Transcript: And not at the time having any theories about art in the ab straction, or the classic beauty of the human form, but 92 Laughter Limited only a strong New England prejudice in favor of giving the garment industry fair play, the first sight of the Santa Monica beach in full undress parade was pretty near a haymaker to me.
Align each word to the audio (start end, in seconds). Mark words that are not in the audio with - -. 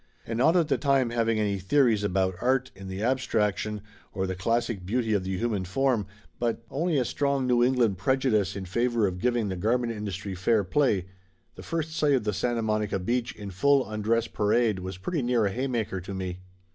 And 0.25 0.39
not 0.39 0.55
at 0.57 0.67
the 0.67 0.79
time 0.79 1.11
having 1.11 1.39
any 1.39 1.59
theories 1.59 2.03
about 2.03 2.33
art 2.41 2.71
in 2.75 2.87
the 2.87 3.03
ab 3.03 3.19
straction, 3.19 3.81
or 4.13 4.25
the 4.25 4.33
classic 4.33 4.83
beauty 4.83 5.13
of 5.13 5.23
the 5.25 5.37
human 5.37 5.63
form, 5.63 6.07
but 6.39 6.55
92 6.71 6.73
Laughter 6.73 6.75
Limited 6.75 6.81
only 6.91 6.97
a 6.97 7.05
strong 7.05 7.45
New 7.45 7.63
England 7.63 7.97
prejudice 7.99 8.55
in 8.55 8.65
favor 8.65 9.05
of 9.05 9.19
giving 9.19 9.49
the 9.49 9.55
garment 9.55 9.93
industry 9.93 10.33
fair 10.33 10.63
play, 10.63 11.05
the 11.53 11.61
first 11.61 11.91
sight 11.95 12.13
of 12.15 12.23
the 12.23 12.33
Santa 12.33 12.63
Monica 12.63 12.97
beach 12.97 13.35
in 13.35 13.51
full 13.51 13.87
undress 13.87 14.25
parade 14.27 14.79
was 14.79 14.97
pretty 14.97 15.21
near 15.21 15.45
a 15.45 15.51
haymaker 15.51 16.01
to 16.01 16.15
me. 16.15 16.39